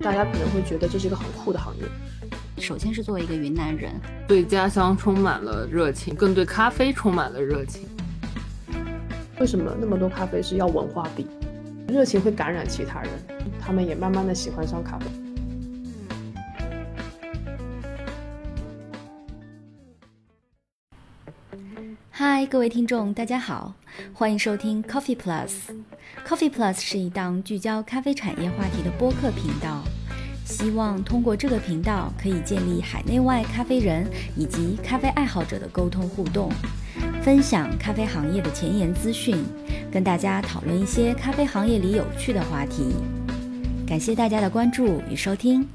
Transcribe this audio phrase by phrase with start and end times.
[0.00, 1.82] 大家可能会觉得这是一个很酷的行业。
[2.58, 3.92] 首先是作为一个云南人，
[4.26, 7.88] 对家乡充满了热情，更对咖啡充满了热情。
[9.40, 11.26] 为什么那么多咖啡师要文化币？
[11.88, 13.10] 热情会感染其他人，
[13.60, 15.06] 他们也慢慢的喜欢上咖啡。
[22.38, 23.72] 嗨，各位听众，大家好，
[24.12, 25.52] 欢迎收听 Coffee Plus。
[26.22, 29.82] Coffee Plus 是一档聚焦咖啡产业话题的播客频道，
[30.44, 36.50] 希望通过这个频道可以建立海内外咖啡人以及咖啡爱好者的沟通互动，
[37.22, 39.42] 分享咖啡行业的前沿资讯，
[39.90, 42.96] 跟大家讨论一些咖啡行业里有趣的话题。
[43.86, 45.66] 感谢大家的关注与收听。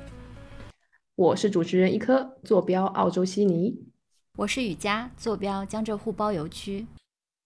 [1.16, 3.91] 我是主持人一颗，坐标澳洲悉尼。
[4.38, 6.88] 我是雨佳，坐标江浙沪包邮区。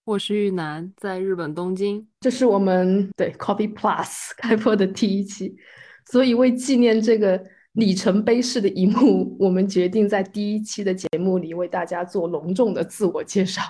[0.06, 2.08] 我是玉楠，在日本东京。
[2.20, 5.56] 这是我们对 Coffee Plus 开播的第一期，
[6.12, 13.64] 所以为纪念这个里程碑式的一幕，我们决定在第一期的节目里为大家做隆重的自我介绍。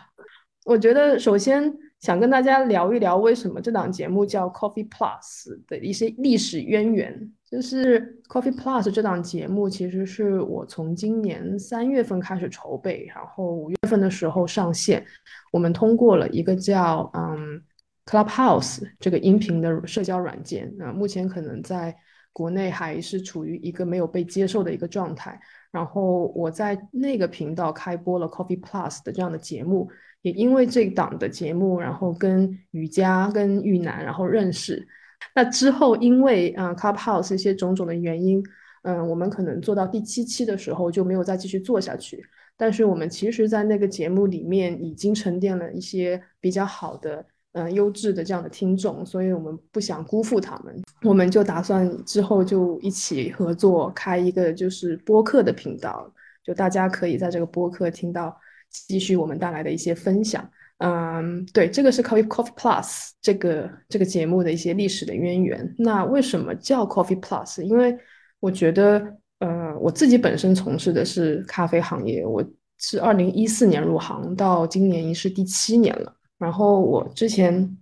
[0.66, 7.32] 我觉得首先想跟大家聊一聊为什么这档节目叫 Coffee Plus 的一些历史渊源。
[7.56, 15.06] 就是 Coffee Plus 这档节目，其实是我从今年三月份开始筹备，然后五月份的时候上线。
[15.54, 17.62] 我们通过了一个叫嗯
[18.06, 21.96] Clubhouse 这个音频的社交软件，啊，目前可能在
[22.34, 25.40] 国内还是处于一个没有被接受的一个状态。
[25.72, 29.90] 然后我在那个频道开播了 Coffee Plus 的这样的节目，
[30.24, 34.86] 也因为这档的节目，然后跟瑜伽、跟玉楠然后认识。
[35.34, 38.44] 那之后，因为啊，Clubhouse 一些种种的原因，
[38.84, 42.26] 嗯，我们可能做到第七期的时候就没有再继续做下去。
[42.58, 56.10] 但是我们其实，在那个节目里面已经沉淀了一些比较好的、嗯，优质的这样的听众，所以我们不想辜负他们，我们就打算之后就一起合作开一个就是播客的频道，
[56.46, 58.34] 就大家可以在这个播客听到
[58.70, 60.50] 继续我们带来的一些分享。
[60.80, 65.74] 嗯，对，这个是 Coffee Coffee Plus 这个这个节目的一些历史的渊源。
[65.78, 67.62] 那为什么叫 Coffee Plus？
[67.62, 67.98] 因为
[68.42, 69.02] 我觉得，
[69.40, 72.44] 呃，我自己本身从事的是咖啡行业，我
[72.78, 76.14] 是二零一四年入行，到今年已是第七年了。
[76.38, 77.78] 然后我之前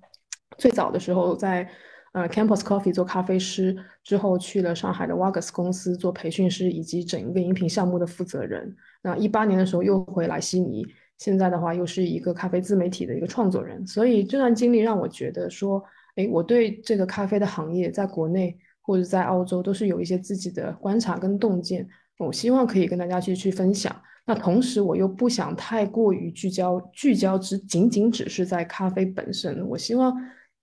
[0.60, 1.68] 最早的时候在
[2.12, 8.76] 呃 Campus Coffee 做咖啡师，之后去了上海的 Wagas 公司做培训师以及整一个饮品项目的负责人。
[9.02, 10.86] 那一八年的时候又回来悉尼。
[11.24, 15.82] 现在的话，又是一个咖啡自媒体的一个创作人，所以这段经历让我觉得说，
[16.18, 21.88] 哎，我对这个咖啡的行业，在国内或者在澳洲，都是有一些自己的观察跟洞见。
[22.18, 23.96] 我希望可以跟大家去去分享。
[24.26, 29.66] 那同时，我又不想太过于聚焦，聚焦只仅仅只是在咖啡本身。
[29.70, 30.14] 我希望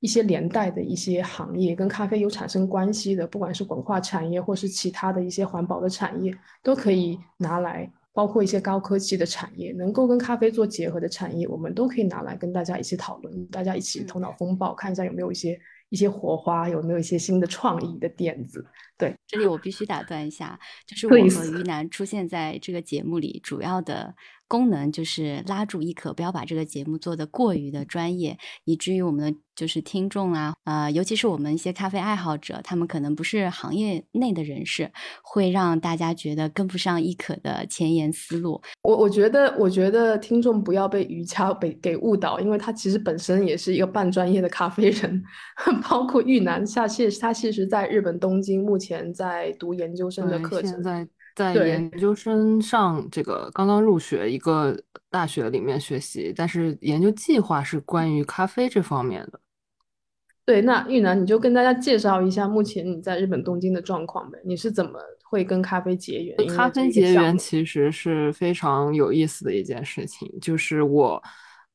[0.00, 7.90] 一些连带的一些行业跟咖啡有产生关系的，不管是文化产业或是其他的一些环保的产业，都可以拿来。
[8.12, 18.64] 包括一些高科技的产业，能够跟咖啡做结合的产业，我们都可以拿来跟大家一起讨论，大家一起头脑风暴，看一下有没有一些一些火花，有没有一些新的创意的点子。
[18.98, 24.14] 对，这里我必须打断一下，就是我和于南出现在这个节目里，主要的。
[24.50, 34.90] 功能就是拉住一可，不要把这个节目做得过于的专业，以至于我们的就是听众啊，呃，尤其是我们一些咖啡爱好者，他们可能不是行业内的人士，
[35.22, 38.60] 会让大家觉得跟不上一可的前沿思路。
[38.82, 45.22] 我我觉得，我觉得听众不要被瑜伽被给误导，因为他其实本身也是一个半专业的咖啡人，
[45.88, 50.82] 包括玉南下其实他其实在日本东京，目前在读研究生的课程。
[50.82, 51.06] 在
[51.54, 59.40] 研究生上，这个刚刚入学一个大学里面学习，但是研究计划是关于咖啡这方面的。
[60.44, 64.38] 对，那玉楠，你就跟大家介绍一下目前你在日本东京的状况呗？
[64.44, 66.36] 你是怎么会跟咖啡结缘？
[66.48, 71.22] 咖啡结缘其实是非常有意思的一件事情，就是我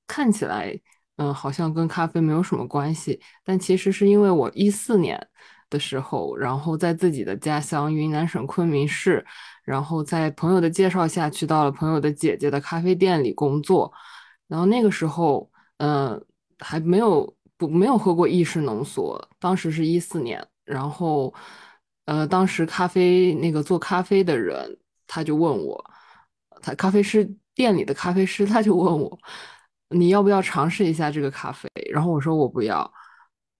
[0.07, 0.77] 看起来，
[1.15, 5.25] 嗯，好像跟咖啡没有什么关系，但其实是因为我一四年
[5.75, 9.25] 的时候，然后在自己的家乡云南省昆明市。
[9.65, 13.91] 然后在朋友的介绍下去到了朋友的姐姐的咖啡店里工作，
[14.47, 16.23] 然后那个时候，嗯，
[16.59, 21.33] 还没有不没有喝过意式浓缩，当时是一四年，然后，
[22.05, 25.83] 呃，当时咖啡那个做咖啡的人他就问我，
[26.61, 29.17] 他咖啡师店里的咖啡师他就问我，
[29.89, 31.67] 你要不要尝试一下这个咖啡？
[31.91, 32.93] 然后我说我不要，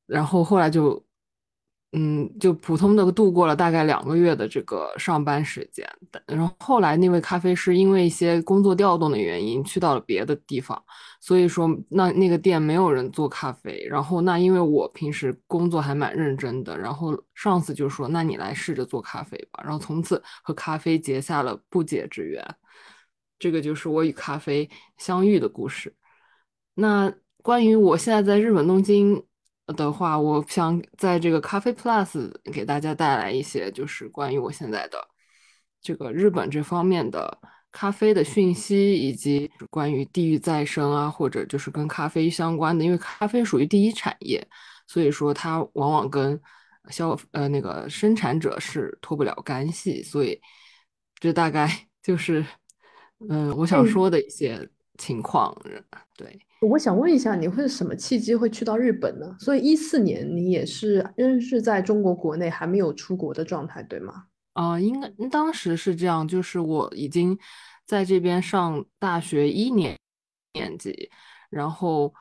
[0.05, 1.03] 然后后来就。
[1.97, 5.87] 嗯，就普通的度过了大概两个月的这个上班时间，
[6.27, 10.83] 然后后来那位咖啡师因为一些工作调动的原因去到了别的地方，
[11.21, 13.87] 所以说那那个店没有人做咖啡。
[13.89, 22.43] 然后那因为我平时工作还蛮认真的，然后上司就说：“那你来试着做咖啡吧。”然后从此和咖啡结下了不解之缘。
[23.39, 25.95] 这个就是我与咖啡相遇的故事。
[26.73, 29.23] 那关于我现在在日本东京。
[29.67, 35.07] 的话，我想在这个咖啡 Plus 给大家带来一些，就是关于我现在的
[35.81, 37.37] 这个日本这方面的
[37.71, 44.47] 咖啡的讯息，以及关于地域再生啊，或者就是跟咖啡相关的，因为咖啡属于第一产业，
[44.87, 46.39] 所以说它往往跟
[46.89, 50.39] 消呃那个生产者是脱不了干系，所以
[51.19, 51.67] 这大概
[52.03, 52.45] 就是
[53.27, 55.55] 嗯我想说的一些情况，
[56.17, 56.39] 对。
[56.61, 59.35] 我想问一下，你会是什么契机会去到日本呢？
[59.39, 64.25] 所以一四年你也是仍是在中国国内还没有出国的状态，对吗？
[64.53, 67.37] 啊，应该当时是这样，就是我已经
[67.85, 69.95] 在这边上大学一年
[70.53, 71.09] 年级，
[71.49, 72.13] 然后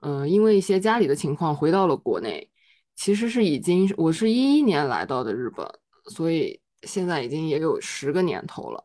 [0.00, 2.48] 嗯，因为一些家里的情况回到了国内，
[2.94, 5.66] 其实是已经我是一一年来到的日本，
[6.10, 8.84] 所以现在已经也有十个年头了。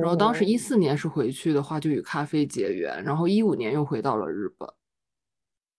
[0.00, 4.68] 然后当时一四年是回去的话，就与咖啡结缘，然后一五年又回到了日本。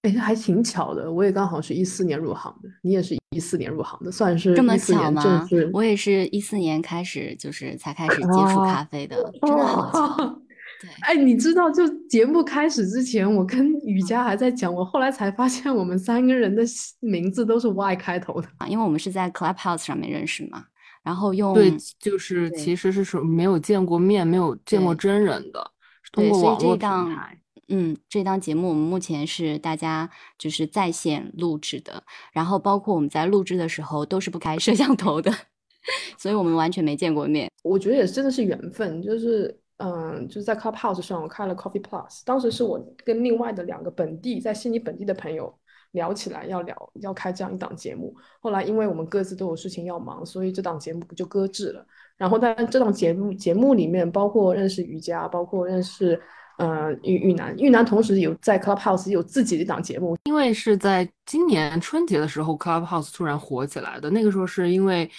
[0.04, 5.46] 哎，还挺巧的，我也刚好是一四年入行的，你也是一四年入行的，算是这么巧吗？
[5.74, 10.42] 我也是一四年开始，就是才开始接触咖啡的，真的好巧。
[10.82, 16.64] 对，哎，你知道，就节目开始之前，我跟雨佳还在讲，我后来才发现我们三个人的
[17.02, 20.64] 名字都是 Y 开头的，因为我们是在 Clubhouse 上面认识嘛。
[21.10, 25.72] 然后用对，就是其实是说没有见过面，没有见过真人的，
[26.12, 27.36] 通过网络平台。
[27.70, 30.08] 嗯，这档节目我们目前是大家
[30.38, 35.34] 就是在线录制的，然后包括我们在录制的时候都是不开摄像头的，
[36.16, 37.50] 所以我们完全没见过面。
[37.64, 45.52] 我觉得也真的是缘分，就是嗯，就是在 Clubhouse 上我开了 Coffee Plus，当时是我跟另外的两个本地在悉尼本地的朋友。
[45.91, 51.83] 聊起来要聊要开这样一档节目，后来因为我们各自都有事情要忙，所以这档节目不就搁置了。
[52.15, 56.21] 然后在这档节目节目里面，包括认识瑜伽，包括认识
[56.59, 60.15] 呃玉玉楠，玉楠同时有在 Clubhouse 有自己的一档节目。
[60.25, 64.12] 因为是在今年春节的时候，Clubhouse 突然火起来的。
[64.12, 65.09] 那个时候是因为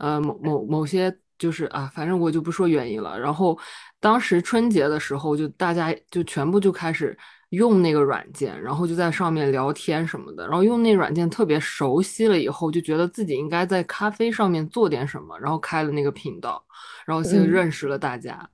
[0.00, 3.16] 呃某某某些就是啊，反正我就不说原因了。
[3.20, 3.56] 然后
[4.00, 7.16] 当时春节的时候，就大家就全部就开始。
[7.56, 16.62] 用那个软件，然后就在上面聊天什么的，然后用那软件特别熟悉了以后，就觉得自己应该在咖啡上面做点什么，然后开了那个频道，
[17.06, 18.48] 然后就认识了大家。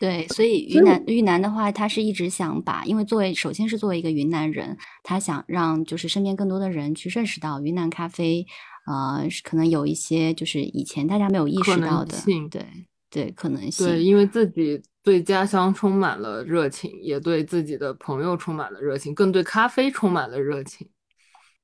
[0.00, 8.44] 对，所以云南云南的话，他是一直想把，因为作为首先是作为一个云南人，他想让就是身边更多的人去认识到云南咖啡，
[8.86, 12.16] 呃，可能有一些就是以前大家没有意识到的，
[12.50, 12.64] 对
[13.10, 13.86] 对，可能性。
[13.86, 14.82] 对，因为自己。
[15.02, 20.88] 对家乡充满了热情，也对自己的朋友充满了热情，更对咖啡充满了热情。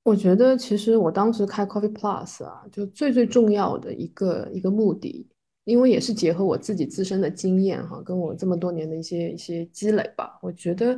[0.02, 5.28] 我觉得，其实我当时开 Coffee Plus 啊，就最最重要的一个一个目的，
[5.64, 10.38] 因为也是结合我自己自身的经验哈，跟我这么多年的一些一些积累吧。
[10.40, 10.96] 我觉得，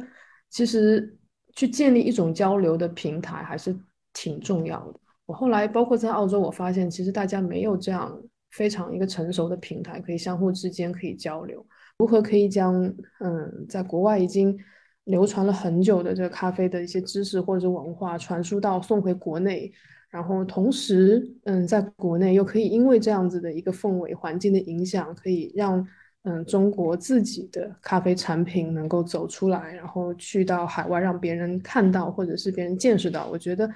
[0.50, 1.16] 其实
[1.56, 3.74] 去建立一种交流的平台还是
[4.12, 5.00] 挺重要的。
[5.24, 8.14] 我后来包括在澳洲，我发现其实大家没有这样
[8.50, 11.66] 非常一个成熟的平台，可以相互之间可以交流。
[11.98, 12.84] 如何可以将
[13.18, 14.56] 嗯，在国外已经
[15.04, 19.72] 流传了很久的这个咖啡的一些知识或者文化传输到送回国内，
[20.08, 25.84] 然后同时嗯，在国内又可以因为这样子的一个氛围环境的影响，可以让
[26.22, 33.26] 嗯中国自己的咖啡产品能够走出来，然后去到海外让别人看到或者是别人见识到。
[33.26, 33.68] 我觉得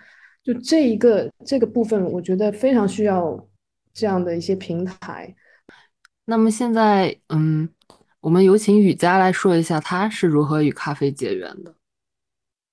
[0.44, 3.48] 就这一个这个部分，我觉得非常需要
[3.92, 5.34] 这样的一些平台。
[6.24, 7.68] 那么现在嗯。
[8.22, 11.74] 我们有请雨佳来说一下，他是如何与咖啡结缘的。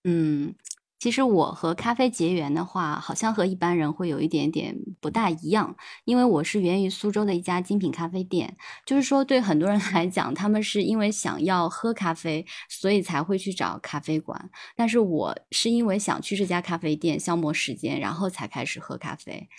[0.03, 0.53] 嗯，
[0.99, 5.75] 其实我和咖啡结缘的话，好像和一般人会有一点点不大一样，
[6.05, 8.57] 因为我是源于苏州的一家精品咖啡店。
[8.85, 14.51] 就是说，对很多人 来讲，他们是因为想要喝咖啡，所以才会去找咖啡馆。
[14.75, 19.49] 但是我是因为想去这家咖啡店消磨时间，然后才开始喝咖啡。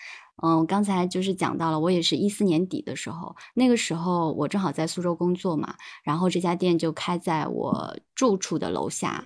[0.43, 9.25] 嗯，刚才就是讲到了，我也是一四年底的时候，那个时候我正好在苏州工作嘛，然后这家店就开在我住处的楼下。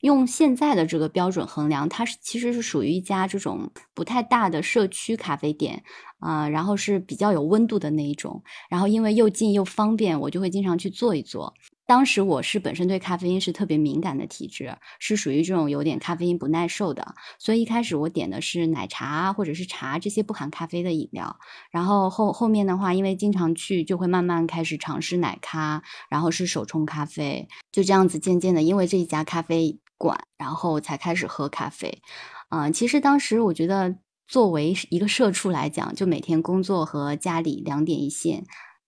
[0.00, 5.82] 用现在的这个标准衡量，它是其实是属于一家这种不太大的社区咖啡店
[6.20, 8.42] 啊，然后是比较有温度的那一种。
[8.70, 11.52] 然后因为又近又方便，我就会经常去坐一坐。
[11.86, 21.36] 当时我是本身对咖啡因是特别敏感的体质，是属于这种有点咖啡因不耐受的，所以一开始我点的是奶茶或者是茶这些不含咖啡的饮料。
[21.70, 32.00] 然后后后面的话，因为经常去，就会慢慢开始尝试奶咖，然后是手冲咖啡，就这样子渐渐的，因为这一家咖啡馆，然后才开始喝咖啡。
[32.48, 38.44] 嗯，其实当时我觉得，作为一个社畜来讲，就每天工作和家里两点一线。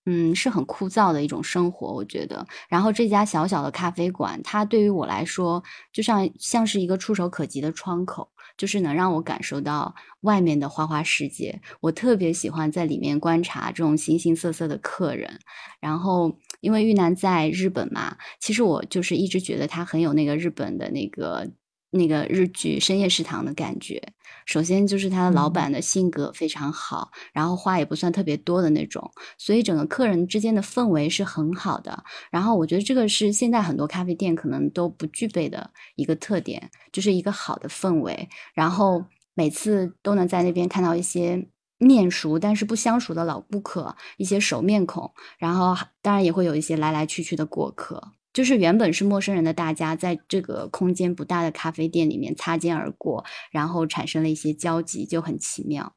[0.06, 2.46] 嗯，是很枯燥的一种生活，我觉得。
[2.68, 11.60] 然后这家小小的咖啡馆，它对于我来说，就像像是一个触手可及的窗口，就是能让我感受到外面的花花世界。
[11.80, 15.40] 我特别喜欢在里面观察这种形形色色的客人。
[15.80, 21.50] 然后，因为玉楠在日本嘛，其实我就是一直觉得他很有那个日本的那个。
[21.90, 24.02] 那个日剧深夜食堂的感觉，
[24.44, 32.04] 首先就是他的老板的性格非常好，然后话也不算特别多的那种，所以整个客人之间的氛围是很好的。
[32.30, 38.28] 然后我觉得这个是现在很多咖啡店可能都不具备的一个特点，就是一个好的氛围。
[38.52, 41.46] 然后每次都能在那边看到一些
[41.78, 48.12] 面熟但是不相熟的老顾客，一些熟面孔，然后当然也会有一些来来去去的过客。
[48.36, 55.94] 就是原本是陌生人的大家，在这个空间不大的咖啡店里面擦肩而过，然后产生了一些交集，就很奇妙。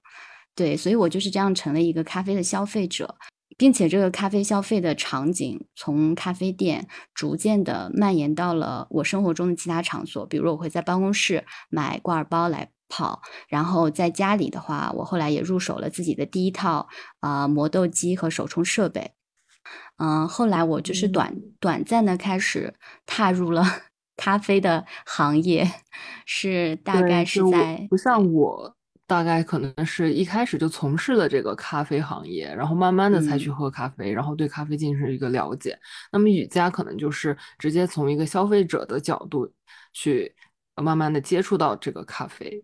[0.55, 3.17] 对，所以我就是这样成了一个咖啡的消费者，
[3.57, 16.87] 并且这个咖啡消费的场景从咖啡店逐渐的蔓延到了我生活中的其他场所，比如我会在办公室买挂耳包来泡，然后在家里的话，我后来也入手了自己的第一套
[17.19, 19.11] 啊磨豆机和手冲设备。
[19.97, 22.73] 嗯，后来我就是短短暂的开始
[23.05, 23.63] 踏入了
[24.15, 25.69] 咖啡的行业，
[26.25, 28.75] 是大概是在不像我，
[29.07, 35.77] 大概可能是一开始就从事了这个咖啡行业，然后慢慢的才去喝咖啡，然后对咖啡进行一个了解。
[36.11, 39.51] 那么雨佳可能就是直接从一个消费者的角度
[39.93, 40.33] 去
[40.75, 42.63] 慢慢的接触到这个咖啡。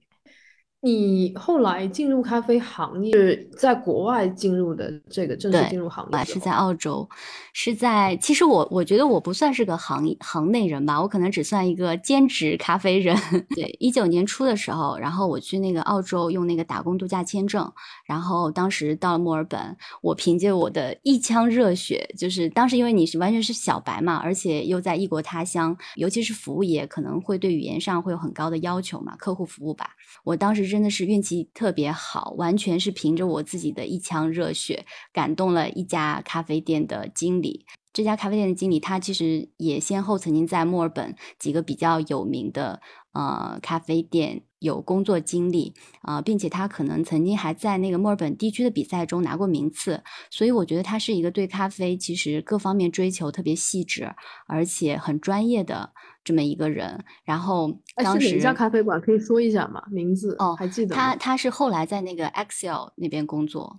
[0.86, 7.10] 你后来进入咖啡行业是在国外进入的，这个正式进入行业是在澳洲，
[7.54, 13.18] 是在其实我我觉得我不算是个行行内人吧，我可能只算一个兼职咖啡人。
[13.56, 17.68] 对，一九年初的时候，然后我去那个澳洲用那个打工度假签证，
[18.06, 29.90] 然后当时到了墨尔本，我凭借我的一腔热血，就是当时因为你是完全是小白嘛，而且又在异国他乡，尤其是服务业可能会对语言上会有很高的要求嘛，客户服务吧，
[30.24, 30.75] 我当时。
[30.76, 37.66] 真的是运气特别好，完全是凭着我自己的一腔热血，感动了一家咖啡店的经理。
[37.94, 42.82] 这家咖啡店的经理，他其实也先后曾经在墨尔本几个比较有名的
[43.14, 50.04] 呃咖啡店有工作经历啊，并且他可能曾经还在那个墨尔本地区的比赛中拿过名次。
[50.30, 54.14] 所以我觉得他是一个对咖啡其实各方面追求特别细致，
[54.46, 55.94] 而且很专业的。
[56.26, 59.82] 这么一个人，然后当时哪家咖啡馆可以说一下吗？
[59.90, 63.78] 名字哦，还记得他他是后来在那个 Excel 那边工作，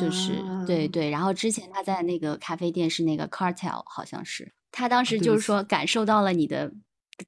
[0.00, 0.32] 就是
[0.66, 6.72] 对对，然后之前他在那个咖啡店是那个 Cartel，好像是他当时就是说感受到了你的。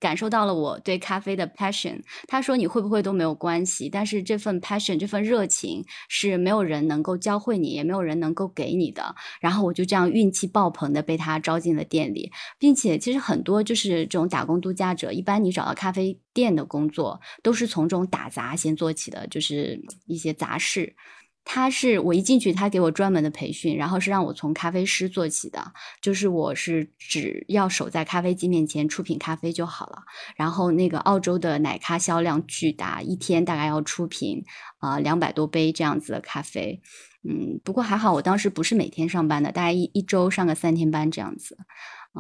[0.00, 2.00] 感受到了我对咖啡的 passion。
[2.26, 9.14] 他说你会不会都没有关系，但是这份 passion 这份热情是没有人能够教会你，也没有人能够给你的。
[9.40, 20.94] 然后我就这样运气爆棚的被他招进了店里，并且其实很多就是这种打工度假者，一般你找到咖啡店的工作都是从这种打杂先做起的，就是一些杂事。
[21.48, 25.72] 他是我一进去，他给我专门的培训，然后是让我从咖啡师做起的，
[26.02, 30.02] 就是我是只要守在咖啡机面前出品咖啡就好了。
[30.34, 34.44] 然后那个澳洲的奶咖销量巨大，一天大概要出品
[34.78, 36.82] 啊两百多杯这样子的咖啡。
[37.22, 41.56] 嗯，不过还好，我当时不是每天上班的，大概一一周上个三天班这样子。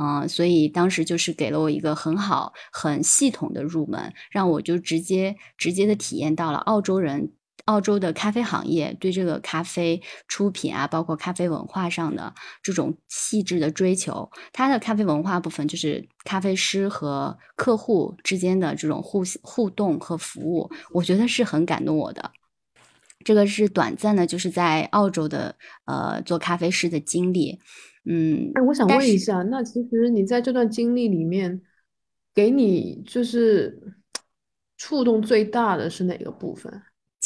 [0.00, 7.32] 嗯，所以当时就是给了我一个很好、很系统的入门，让我就直接直接的体验到了澳洲人。
[7.66, 12.32] 澳洲的咖啡行业对这个咖啡出品啊，包括咖啡文化上的
[12.62, 22.32] 这种细致的追求，它的咖啡文化部分就是咖啡师和客户之间的这种互互动和服务，我觉得是很感动我的。
[23.24, 25.56] 这个是短暂的，就是在澳洲的
[25.86, 27.58] 呃做咖啡师的经历。
[28.04, 31.60] 嗯，哎，我想问一下，那其实你在这段经历里面，
[32.32, 33.82] 给你就是
[34.76, 36.72] 触动最大的是哪个部分？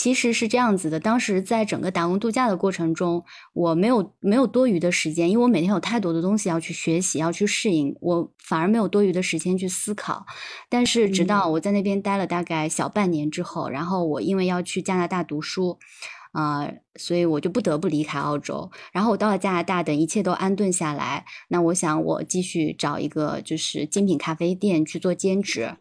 [0.00, 10.24] 其实是这样子的，当时在整个打工度假的过程中，我没有没有多余的时间，因为我每天有太多的东西要去学习，要去适应，我反而没有多余的时间去思考。
[10.70, 15.78] 但是直到我在那边待了大概小半年之后，然后我因为要去加拿大读书，
[16.32, 18.70] 啊，所以我就不得不离开澳洲。
[18.94, 25.76] 然后我到了加拿大，等一切都安顿下来，那我想我继续找一个就是精品咖啡店去做兼职。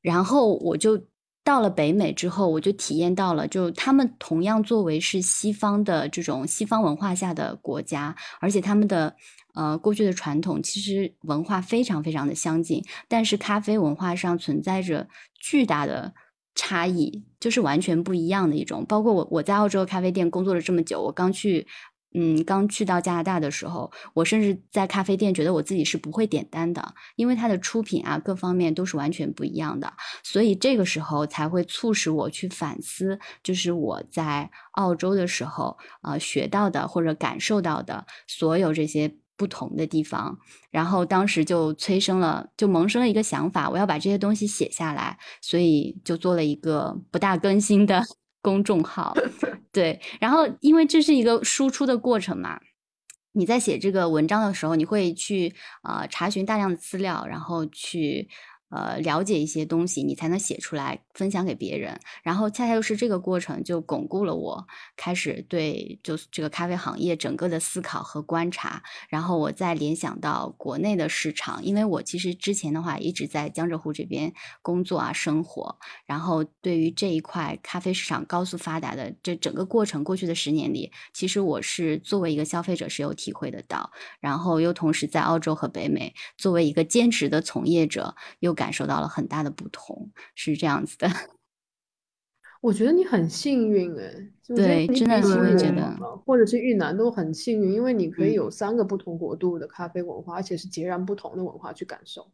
[0.00, 1.04] 然后我就
[1.44, 9.16] 到了北美之后，我就体验到了，就他们同样作为是西方的这种西方文化下的国家，而且他们的
[9.54, 15.08] 呃过去的传统其实文化非常非常的相近，但是咖啡文化上存在着
[15.38, 16.14] 巨大的。
[16.54, 21.66] 差异就是完全不一样的一种，包括我我在澳洲咖啡店工作了这么久，我刚去，
[22.14, 29.92] 嗯，刚去到加拿大的时候，我甚至在咖啡店觉得我自己是不会点单的，因为它的出品啊各方面都是完全不一样的，
[30.22, 39.16] 所以这个时候才会促使我去反思，就是我在澳洲的时候，呃，学到的或者感受到的所有这些。
[39.34, 40.38] 不同的地方，
[40.70, 48.04] 然后当时就催生了，就萌生了一个想法，我要把这些东西写下来，所以就做了一个不大更新的
[48.42, 49.16] 公众号。
[49.72, 52.60] 对，然后因为这是一个输出的过程嘛，
[53.32, 58.28] 你在写这个文章的时候，你会去呃查询大量的资料，然后去。
[58.72, 62.00] 呃，了解一些东西，你才能写出来分享给别人。
[62.22, 68.82] 然后恰恰又是这个过程，就巩固了我开始对就是这个咖啡行业整个的思考和观察。
[69.10, 75.78] 然后我再联想到国内的市场，因为我其实之前的话一直在江浙沪这边工作啊生活。
[76.06, 83.90] 然后对于这一块咖啡市场高速发达的这整个过程，过去的十年里，其实我是作为一个消费者是有体会得到。
[84.18, 91.08] 然后又同时在澳洲和北美作为一个兼职的从业者，又感受到了很大的不同，是这样子的。
[92.62, 94.14] 我觉得你很幸运哎，
[94.54, 102.24] 对，真的是会觉得，或者是越南都很幸运，因为你可以有三个不同国度的咖啡文化，而且是截然不同的文化去感受。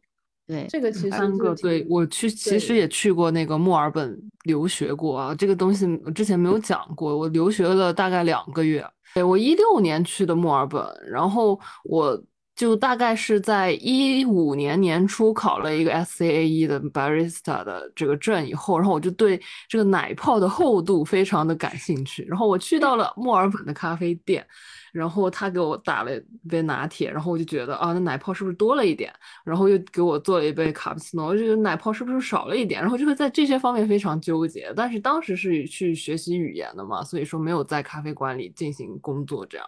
[0.45, 8.85] 对，这个其实三个，对我去其实也去过那个墨尔本留学过啊，这个东西我之前没有讲过，我留学了大概两个月。
[9.15, 12.23] 对我一六年去的墨尔本，然后我。
[12.59, 22.25] 就大概是在一五年年初考了一个 SCAE 的 barista 的这个证以后，然后我就对这个奶泡的厚度非常的感兴趣。
[22.25, 24.45] 然后我去到了墨尔本的咖啡店，
[24.91, 29.09] 然后他给我打了一杯拿铁，然后我就觉得啊，那奶泡是不是多了一点？
[29.45, 32.81] 然后又给我做了一杯卡布奇诺，我就觉得奶泡是不是少了一点？
[32.81, 34.73] 然后就会在这些方面非常纠结。
[34.75, 39.65] 但是当时是去学习语言的嘛，所以说没有在咖啡馆里进行工作这样。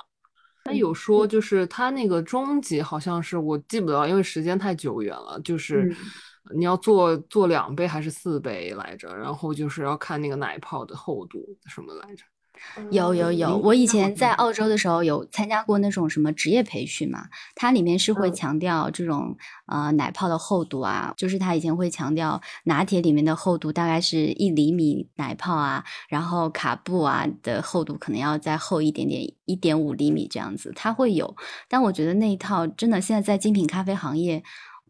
[0.63, 5.39] 他有说，就是他那个终极好像是我记不得，因为时间太久远了。
[5.43, 5.95] 就是
[6.55, 9.15] 你要做做两杯还是四杯来着？
[9.15, 12.23] 然后就是要看那个奶泡的厚度什么来着。
[12.89, 19.35] 有有有，我以前在澳洲的时候有参加过那种什么职业培训嘛，它里面是会强调这种
[19.67, 31.35] 呃奶泡的厚度啊，就是它以前会强调拿铁里面的厚度大概是一厘米奶泡啊，然后卡布啊的厚度可能要再厚一点点，一点五厘米这样子，它会有。
[31.67, 34.43] 但我觉得那一套真的现在在精品咖啡行业。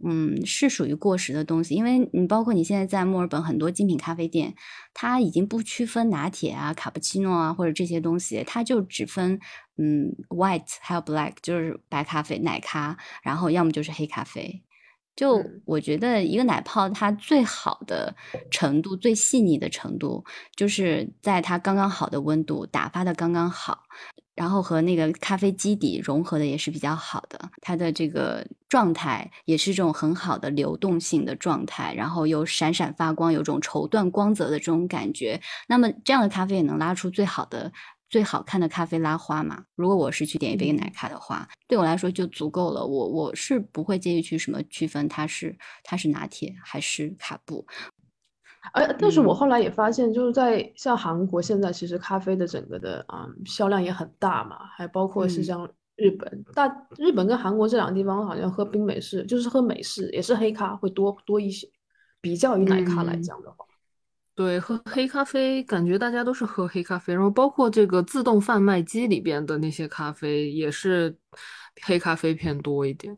[0.04, 4.56] 嗯，是属于过时的东西，因为你包括你现在在墨尔本很多精品咖啡店，
[4.94, 9.40] 它已经不区分拿铁啊、卡布奇诺啊或者这些东西，它就只分
[9.78, 14.64] 嗯 white 还有 black，就是白咖啡、奶咖，然后要么就是黑咖啡。
[15.22, 18.16] 就我觉得一个奶泡它最好的
[18.50, 23.84] 程度、最细腻的程度，就是在它刚刚好的温度打发的刚刚好。
[24.34, 35.40] 然后和那个咖啡基底融合的也是比较好的，它的这个状态也是这种很好的流动性的状态，然后又闪闪发光，有种绸缎光泽的这种感觉。
[35.68, 37.72] 那么这样的咖啡也能拉出最好的、
[38.12, 39.64] 最好看的咖啡拉花嘛？
[39.76, 42.86] 如果我是去点一杯奶咖的话，对我来说就足够了。
[42.86, 47.66] 我我是不会介意去什么区分它是它是拿铁还是卡布。
[48.74, 61.66] 呃但是我后来也发现，就是在像韩国现在，其实咖啡的整个的啊销量也很大嘛，还包括是像日本，大日本跟韩国这两个地方好像喝冰美式，就是喝美式也是黑咖会多多一些，
[62.20, 63.66] 比较于奶咖来讲的话，
[64.34, 71.16] 对，喝黑咖啡感觉大家都是喝黑咖啡，然后包括这个自动贩卖机里边的那些咖啡也是
[71.84, 73.16] 黑咖啡偏多一点。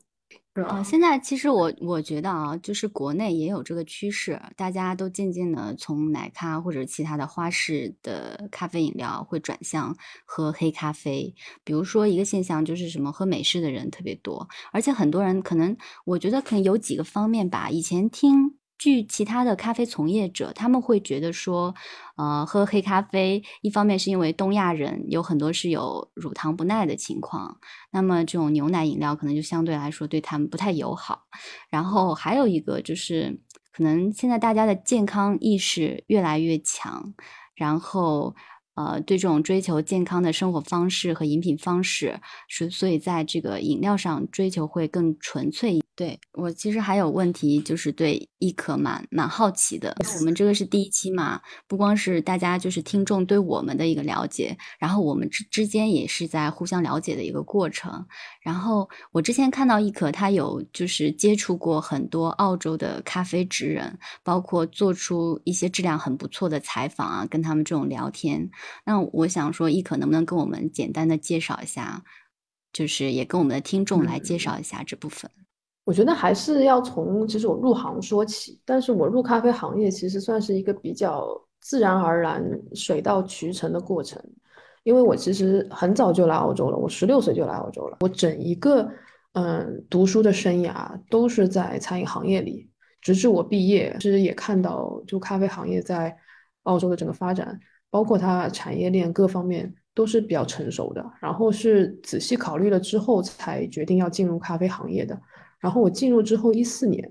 [0.67, 9.95] 啊，现在其实我我觉得啊，就是国内也有这个趋势，大家都渐渐的从奶咖或者其他的花式的咖啡饮料会转向
[10.25, 11.33] 喝黑咖啡。
[11.63, 17.69] 比如说一个现象就是什么，喝美式的人特别多，而且很多人可能我觉得可能有几个方面吧。
[17.69, 18.52] 以前听。
[18.83, 21.73] 据其他的咖啡从业者，他们会觉得说，
[22.17, 27.57] 呃，喝黑咖啡，一方面是因为东亚人有很多是有乳糖不耐的情况，
[27.93, 31.21] 那么这种牛奶饮料可能就相对来说对他们不太友好。
[31.69, 33.39] 然后还有一个就是，
[33.71, 37.13] 可能现在大家的健康意识越来越强，
[37.55, 38.35] 然后
[38.75, 42.19] 呃，对这种追求健康的生活方式和饮品方式，
[42.49, 45.81] 是所以在这个饮料上追求会更纯粹。
[45.95, 49.95] 对我其实还有问题，就是对亦可蛮蛮好奇的。
[50.17, 58.07] 我们这个是第一期嘛，不光是大家就是听众对我们的一个了解，然后我们之之间也是在互相了解的一个过程。
[58.41, 68.49] 然后我之前看到亦可他有就是接触过很多澳洲的咖啡职人，包括做出一些质量很不错的采访啊，跟他们这种聊天。
[68.83, 72.03] 那我想说，亦可能不能跟我们简单的介绍一下，
[72.73, 75.29] 就是也跟我们的听众来介绍一下这部分。
[75.85, 81.27] 我觉得还是要从其实我入行说起，但是我入咖啡行业其实算是一个比较
[81.59, 82.43] 自然而然、
[82.73, 84.21] 水到渠成的过程，
[84.83, 88.89] 因为我其实很早就来澳洲了，我十六岁就来澳洲了，我整一个
[89.33, 92.69] 嗯读书的生涯都是在餐饮行业里，
[93.01, 96.15] 直至我毕业，其实也看到就咖啡行业在
[96.63, 105.19] 澳洲的整个发展，包括它产业链各方面都是比较成熟的，然后是仔细考虑了之后才决定要进入咖啡行业的。
[105.63, 107.09] 然后我进入之后一四年，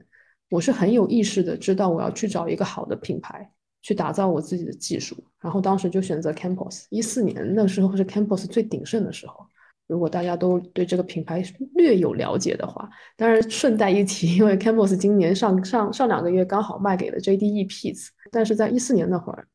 [0.50, 5.16] 我是很有意识的知道我要去找一个好的品牌，去打造我自己的技术。
[5.40, 6.84] 然后当时就选择 Campos。
[6.90, 9.46] 一四年那时候是 Campos 最鼎盛的时候。
[9.88, 11.42] 如果大家都对这个品牌
[11.74, 19.46] 略有了解的话，当然顺带一提，因为 Campos 今年上上上两个月刚好卖给了 JDEPs 但是在一四年那会儿，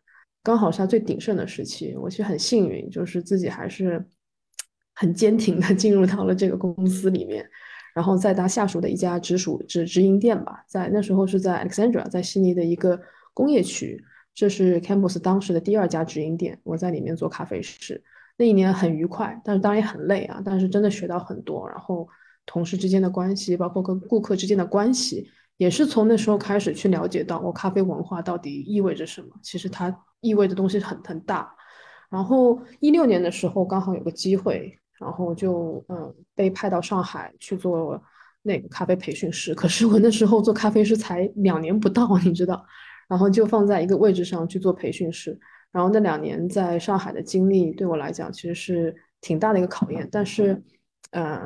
[0.44, 1.96] 刚好是它最鼎盛的时期。
[1.96, 4.04] 我其实很幸运，就是自己还是
[4.96, 7.48] 很坚挺的进入到了这个公司里面。
[7.98, 13.02] 然后在他下属的一家直属直直营店吧，在那时候是在 Alexandra，在悉尼的一个
[13.34, 14.00] 工业区，
[14.36, 16.60] 这是 Campus 当时的第二家直营店。
[16.62, 18.04] 我在里面做咖啡师，
[18.38, 20.40] 那一年很愉快，但是当然也很累啊。
[20.46, 22.08] 但是真的学到很多，然后
[22.46, 29.30] 同事之间的关系，包括跟顾客之间的关系，也是从那时候开始去了解到我咖啡文化到底意味着什么。
[29.42, 31.52] 其实它意味着东西很很大。
[32.12, 34.78] 然后一六年的时候，刚好有个机会。
[35.00, 38.02] 然后就嗯被派到上海去做
[38.42, 42.66] 那个咖啡培训师，可是我那时候做咖啡师才两年不到，你知道，
[43.08, 45.38] 然后就放在一个位置上去做培训师，
[45.72, 50.64] 然后那两年在上海的经历对我来讲其实是挺大的一个考验，但是
[51.12, 51.42] 呃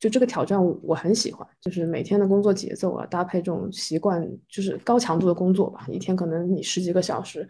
[0.00, 7.46] 就这个挑战我很喜欢，就是每天的工作节奏啊，搭配这种习惯，就是高强度的工作吧，一天可能你十几个小时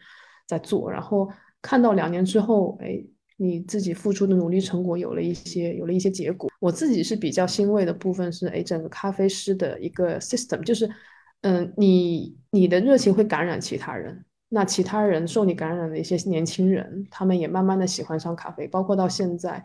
[0.46, 1.30] 在做，然后
[1.62, 3.04] 看到两年之后，哎。
[3.36, 6.50] 你自己付出的努力成果有了一些，有了一些结果。
[6.60, 10.88] 我自己是比较欣慰的部分是，哎，整个咖啡师的一个 system，就是，
[11.42, 19.62] 嗯，你你的热情会感染其他人，那其他人受你感染的一些年轻人，他们也慢慢的喜欢上咖啡，包括到现在，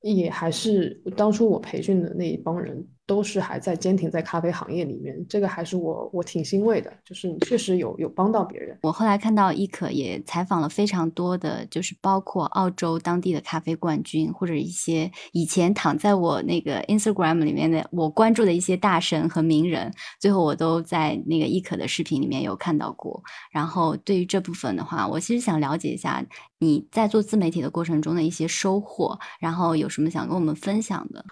[0.00, 2.86] 也还是当初我培训的那一帮人。
[3.06, 8.76] 都是还在坚挺在咖啡行业里面，这个还是我我挺欣慰的，就是你确实有有帮到别人。
[8.82, 23.22] 我后来看到伊可也采访了非常多的，就是包括澳洲当地的咖啡冠军，或者一些以前躺在我那个 Instagram 里面的我关注的一些大神和名人，最后我都在那个伊可的视频里面有看到过。
[23.52, 26.24] 然后对于这部分的话，我其实想了解一下
[26.58, 31.24] 你在做自媒体的过程中的一些收获，然后有什么想跟我们分享的。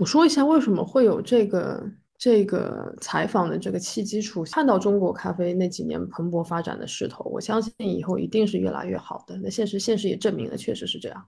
[0.00, 1.84] 我说一下为什么会有这个
[2.16, 4.54] 这个采访的这个契机出现。
[4.54, 9.36] 看到中国咖啡那几年蓬勃发展的势头，我相信以后一定是越来越好的。
[9.36, 11.22] 那现实现实也证明了，确实是这样。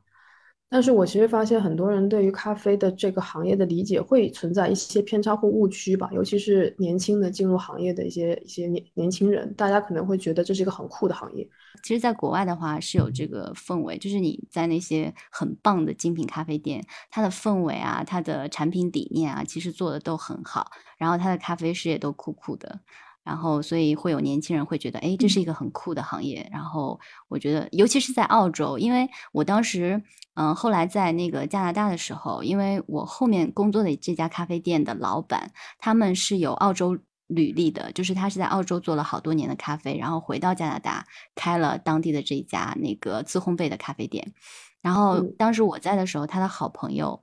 [0.72, 11.46] 但是我其实发现很多人对于咖啡的这个行业的理解会存在一些偏差或误区吧，尤其是年轻的进入行业的一些一些年年轻人，大家可能会觉得这是一个很酷的行业。
[11.82, 22.80] 其实，在国外的话是有这个氛围，就是你在那些很棒的精品咖啡店，它的氛围啊，它的产品理念啊，其实做的都很好，然后它的咖啡师也都酷酷的。
[23.24, 26.48] 然后，所以会有年轻人会觉得，哎，这是一个很酷的行业。
[26.52, 30.02] 然后，我觉得，尤其是在澳洲，因为我当时，
[30.34, 44.32] 嗯，后来在那个加拿大的时候，因为我后面工作的这家咖啡店的老板，他们是有澳洲履历的，就是他是在澳洲做了好多年的咖啡，然后回到加拿大开了当地的这家那个自烘焙的咖啡店。
[44.80, 47.22] 然后当时我在的时候，他的好朋友。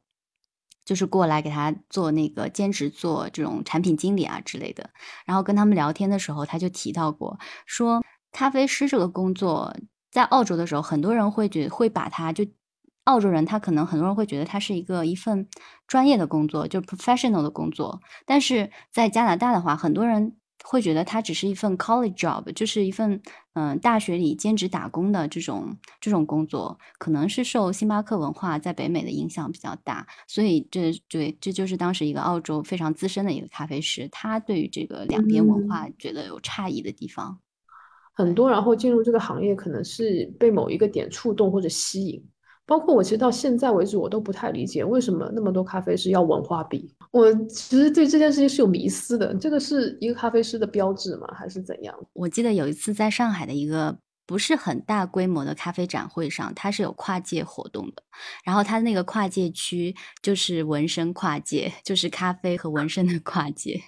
[0.89, 4.89] 就是过来给他做那个兼职，做这种产品经理啊之类的。
[5.23, 9.71] 然后跟他们聊天的时候，他就提到过，说咖啡师这个工作
[10.09, 12.43] 在澳洲的时候，很多人会觉会把他就
[13.03, 15.47] 澳洲人，他可能很多人会觉得他是一个一份
[15.85, 18.01] 专业的工作，就 professional 的工作。
[18.25, 20.35] 但是在加拿大的话，很多人。
[20.65, 23.21] 会觉得它只是一份 college job，就是一份
[23.59, 37.37] 嗯大学里兼职打工的这种这种工作，可能是受星巴克文化在北美的影响比较大，所以这对这就是当时一个澳洲非常资深的一个咖啡师，他对于这个两边文化觉得有差异的地方。
[38.13, 42.23] 很多然后进入这个行业可能是被某一个点触动或者吸引。
[42.65, 46.93] 包括我其实到现在为止，我都不太理解为什么那么多咖啡师要文化币。
[47.11, 51.27] 我其实对这件事情是有迷思的，这个是一个咖啡师的标志吗？
[51.33, 51.95] 还是怎样？
[52.13, 58.03] 我记得有一次在上海的一个不是很大规模的咖啡展会上，它是有跨界活动的，
[58.45, 63.81] 然后它那个跨界区就是纹身跨界，就是咖啡和纹身的跨界。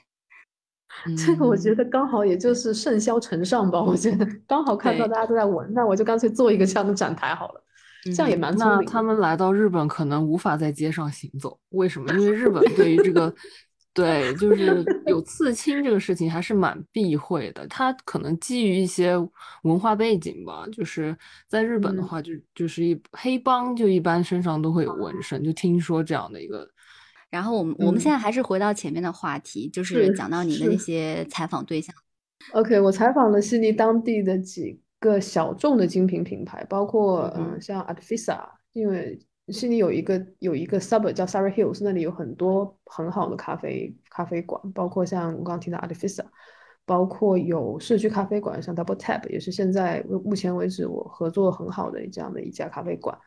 [1.15, 7.63] 这个我觉得刚好也就是盛嚣尘上吧，我觉得刚好看到大家都在纹，那我就干脆做一个这样的展台好了。
[8.03, 8.85] 这样也蛮聪明。
[8.85, 12.11] 那他们来到日本可能无法在街上行走，为什么？
[12.13, 13.33] 因为日本对于这个，
[13.93, 17.67] 对，就是有刺青这个事情还是蛮避讳的。
[17.67, 19.15] 他可能基于一些
[19.63, 21.15] 文化背景吧，就是
[21.47, 26.67] 在日本的话，就就是一黑帮就一般身上都会有纹身，就听说这样的一个。
[27.29, 31.93] 然后我们我们现在还是回到前面的话题，就是讲到你的那些采访对象。
[32.53, 34.81] OK，我采访了悉尼当地的几。
[35.01, 38.39] 个小众的精品品牌，包括嗯，像 Artifisa，
[38.71, 46.23] 因为悉尼有一个有一个 suburb 叫 Surrey Hills，那里有很多很好的咖啡咖啡馆，包括像我刚刚提到 Artifisa，
[46.85, 53.17] 包括有社区咖啡馆，像 Double Tap，也是现在目前为止我合作很好的这样的一家咖啡馆。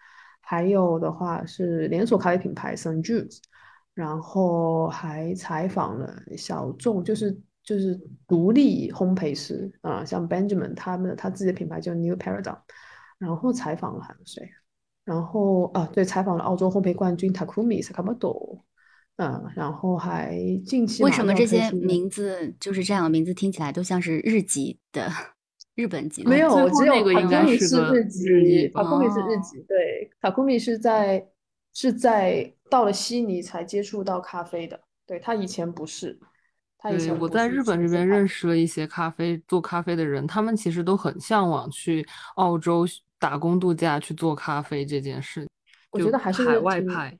[0.40, 3.40] 还有的话是连锁咖啡品牌 St Jude's，
[3.94, 7.36] 然后还采访了小众，就是。
[7.64, 7.98] 就是
[8.28, 12.58] 独立烘焙师啊，像 Benjamin 他们他自己的品牌叫 New Paradigm，
[13.18, 14.46] 然后采访了还有谁？
[15.04, 18.60] 然后啊，对，采访了澳洲烘焙冠军 Takumi Sakamoto，
[19.16, 25.10] 嗯，然后还近期为什么这些名字就是这样的名字听起来都像是日籍的
[25.74, 26.22] 日本籍？
[26.24, 31.26] 没有，只有 Takumi 是日籍，Takumi 是日籍，对，Takumi 是在
[31.72, 36.20] 是在到了悉尼才接触到咖啡的，对他以前不是。
[36.86, 42.86] 对，我在日本这边认识了一些咖啡做咖啡的人，他们其实都很向往去澳洲
[43.18, 45.48] 打工度假去做咖啡这件事。
[45.90, 47.18] 我觉得还是海外派，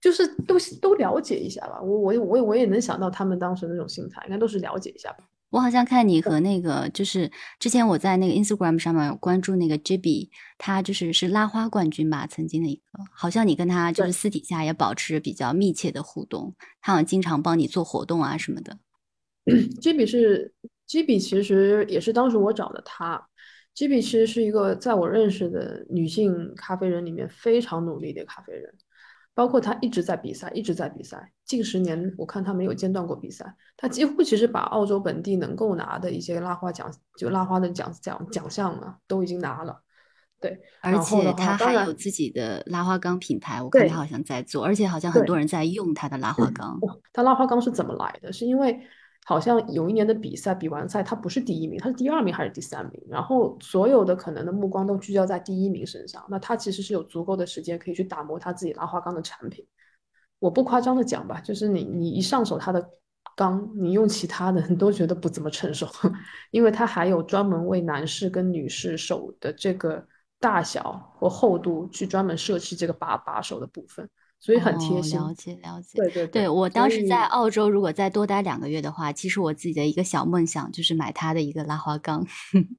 [0.00, 1.80] 就是都都了解一下吧。
[1.80, 5.24] 我我我我也能想到他们当时那种心态，应该都是了解一下吧。
[5.52, 18.78] 我好像看你和那个，就是之前我在那个 Instagram 上面有关注那个 Jibby，他就是是拉花冠军吧，曾经的一个，好像你跟他就是私底下也保持比较密切的互动，他好像经常帮你做活动啊什么的。
[19.82, 20.54] Jibby 是
[20.88, 23.22] Jibby，其实也是当时我找的他。
[23.76, 28.74] Jibby 其实是一个在我认识的女性咖啡人里面非常努力的咖啡人。
[29.34, 31.32] 包括他一直在比赛，一直在比赛。
[31.44, 33.54] 近十年，我看他没有间断过比赛。
[33.76, 39.82] 他几乎其实把澳洲本地能够拿的一些拉花奖，就拉花的奖奖奖项啊，都已经拿了。
[40.40, 46.78] 对，而且他还有自己的拉花缸品牌，我看他好像在做，而且好像很多人在用他的拉花缸。
[47.12, 48.32] 他拉花缸是怎么来的？
[48.32, 48.80] 是因为。
[49.24, 53.00] 好像有一年的比赛比完赛，他不是第一名，他是第二名还是第三名？
[53.08, 56.24] 然后所有的可能的目光都聚焦在第一名身上。
[56.28, 59.64] 那他其实是有足够的时间可以去打磨他自己拉花缸的产品。
[60.40, 62.84] 我不夸张的讲吧，就是你你一上手他的
[63.36, 65.86] 缸，你用其他的你都觉得不怎么成熟，
[66.50, 70.04] 因为他还有专门为男士跟女士手的这个
[70.40, 74.10] 大小或厚度去专门设计这个把把手的部分。
[74.44, 75.98] 所以很贴心，了解了解。
[75.98, 82.26] 对对对，我当时在澳洲，如果再多待两个月的话，其实我自己的一个小梦想就是买他的一个拉花缸。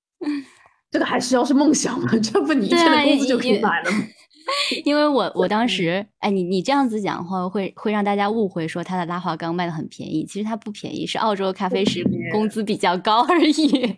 [0.91, 2.11] 这个还是要是梦想吗？
[2.21, 3.97] 这不你一天的工资就可以买了吗？
[4.83, 13.95] 因为我我当时，哎，你你这样子讲的话，会会让大家误会说他的拉花缸卖的很便宜，其实它不便宜，是澳洲咖啡师工资比较高而已。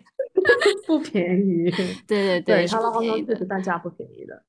[0.86, 1.68] 不便宜。
[2.06, 4.40] 对对对，他拉花缸确实单价不便宜的。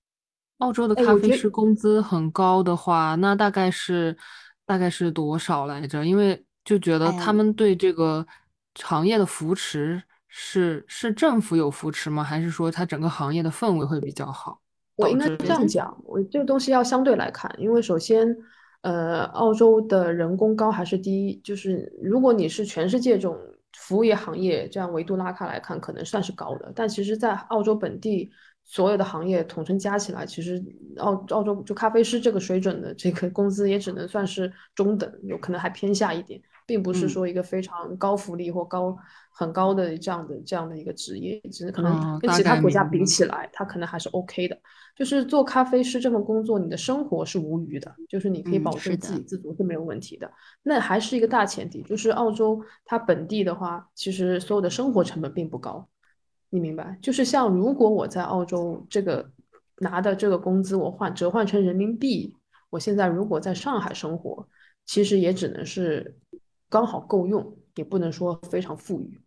[0.59, 4.17] 澳洲的咖啡师工资很高的话，那大概是
[4.65, 6.03] 大概是多少来着？
[6.03, 8.25] 因为就觉得他们对这个
[8.81, 12.23] 行业的扶持是是政府有扶持吗？
[12.23, 14.59] 还是说它整个行业的氛围会比较好？
[14.95, 18.35] 我应该这样讲，我这个东西要相对来看，因为首先，
[18.81, 21.39] 呃，澳洲的人工高还是低？
[21.43, 23.37] 就是如果你是全世界这种
[23.73, 28.31] 服务业行业这样维度拉开来看，可能算是高的，但其实在澳洲本地。
[28.69, 30.61] 所有的行业统称加起来，其实
[30.97, 38.95] 澳澳洲就咖啡师这个水准的这个工资也只能算是中等，有可能还偏下一点，并不是说一个非常高福利或高
[39.31, 44.59] 很高的这样的这样的一个职业，只是可能跟其他国家比起来，它可能还是 OK 的。
[44.97, 50.29] 就是做咖啡师这份工作，你的生活是无余的，就是你可以保证自给自足是没有问题的。
[50.63, 55.87] 那还是一个大前提，就是澳洲它本地的话，其实所有的生活成本并不高。
[56.49, 59.29] 你明白，就是像如果我在澳洲这个
[59.79, 62.33] 拿的这个工资，我换折换成人民币，
[62.69, 64.47] 我现在如果在上海生活，
[64.85, 66.15] 其实也只能是
[66.69, 69.19] 刚好够用，也不能说非常富裕。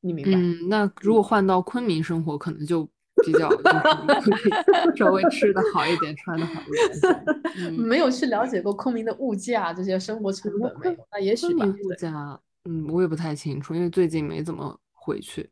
[0.00, 0.32] 你明白？
[0.38, 2.88] 嗯，那如果换到昆明生活，可能就
[3.24, 4.32] 比较就是
[4.96, 7.24] 稍微吃的好一点，穿的好一点。
[7.56, 10.96] 嗯，没有去了解过昆明的物价这些生活成本没有？
[11.10, 11.66] 那也许吧。
[11.66, 15.50] 物价，嗯，我也不太清楚，因为最近没怎么回去。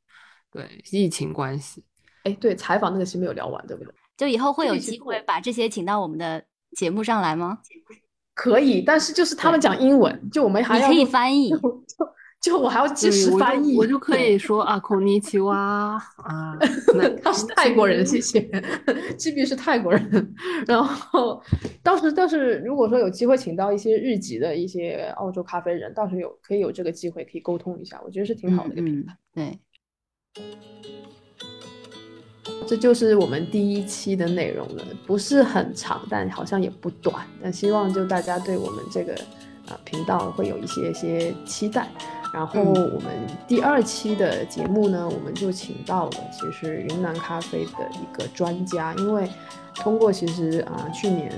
[0.52, 1.82] 对，疫情关系。
[2.24, 3.92] 哎，对，采访那个期没有聊完，对不对？
[4.16, 6.44] 就以后会有机会把这些请到我们的
[6.76, 7.58] 节目上来吗？
[8.34, 11.58] 可以，但是就是他们讲英文，就我们还要可以翻译， 就
[12.40, 16.56] 就我还要及时翻译，我就可以说啊，孔尼奇哇啊，
[17.24, 18.40] 他是泰国人，谢谢，
[19.18, 20.34] G B 是泰国人，
[20.66, 21.42] 然后
[21.82, 29.58] 倒是倒是如果说有机会请到一些日籍的一些澳洲咖啡人，倒是有可以有这个机会可以沟通一下，我觉得是挺好的一个平台，对。
[32.66, 37.26] 这就是我们第一期的内容了，不是很长，但好像也不短。
[37.42, 39.14] 但希望就大家对我们这个
[39.68, 41.90] 啊频道会有一些些期待。
[42.32, 49.28] 然后我们第二期的节目呢，我们就请到了其实云南咖啡的一个专家，因为。
[49.74, 51.32] 通过其实啊，去年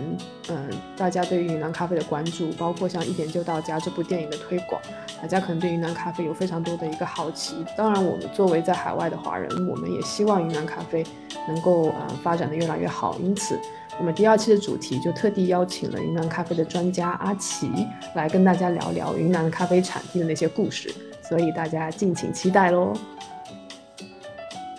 [0.48, 4.83] 嗯，大家对于云南咖啡的关注，包括像《一点就到家》这部电影的推广，
[5.22, 7.64] 大家可能对云南咖啡有非常多的一个好奇。
[7.76, 11.07] 当然，我们作为在海外的华人，我们也希望云南咖啡
[11.46, 13.16] 能够呃发展的越来越好。
[13.22, 13.57] 因此，
[13.98, 17.70] 我们第二期的主题就特地邀请了云南咖啡的专家阿奇
[18.14, 20.92] 来跟大家聊聊云南咖啡产地的那些故事。
[21.22, 22.92] 所以大家敬请期待喽！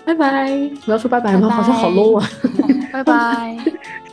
[0.06, 0.51] 拜拜，
[0.86, 1.49] 我要说拜拜吗？
[1.49, 2.30] 好像好 low 啊。
[2.93, 3.58] 拜拜。